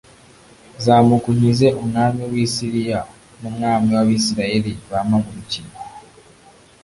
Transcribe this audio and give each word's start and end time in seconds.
zamuka 0.83 1.25
unkize 1.31 1.67
umwami 1.81 2.21
w'i 2.31 2.47
siriya 2.53 2.99
n'umwami 3.39 3.87
w'abisirayeli 3.97 4.71
bampagurukiye 4.89 5.69